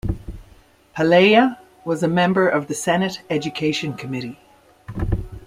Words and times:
Palaia 0.97 1.59
was 1.85 2.01
a 2.01 2.07
member 2.07 2.49
of 2.49 2.65
the 2.65 2.73
Senate 2.73 3.21
Education 3.29 3.93
Committee. 3.93 4.39